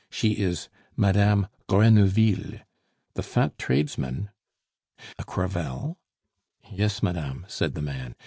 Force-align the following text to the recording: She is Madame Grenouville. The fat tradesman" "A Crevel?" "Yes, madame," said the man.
She 0.09 0.31
is 0.31 0.67
Madame 0.97 1.45
Grenouville. 1.69 2.61
The 3.13 3.21
fat 3.21 3.59
tradesman" 3.59 4.31
"A 5.19 5.23
Crevel?" 5.23 5.99
"Yes, 6.71 7.03
madame," 7.03 7.45
said 7.47 7.75
the 7.75 7.83
man. 7.83 8.15